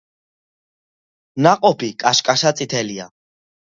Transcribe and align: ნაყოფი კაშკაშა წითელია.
ნაყოფი 1.43 1.93
კაშკაშა 2.07 2.57
წითელია. 2.61 3.13